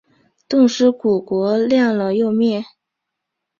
[0.49, 2.63] 冻尸骨国亮了又灭。